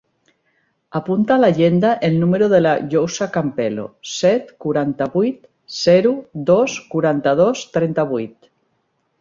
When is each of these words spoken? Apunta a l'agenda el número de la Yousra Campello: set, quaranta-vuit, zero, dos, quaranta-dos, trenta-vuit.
Apunta 0.99 1.33
a 1.35 1.41
l'agenda 1.41 1.91
el 2.07 2.15
número 2.23 2.47
de 2.53 2.61
la 2.67 2.71
Yousra 2.93 3.27
Campello: 3.35 3.85
set, 4.13 4.49
quaranta-vuit, 4.65 5.39
zero, 5.85 6.17
dos, 6.53 6.81
quaranta-dos, 6.95 7.67
trenta-vuit. 7.79 8.53